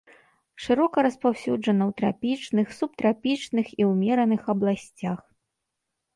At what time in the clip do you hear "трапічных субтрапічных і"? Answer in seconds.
2.01-3.89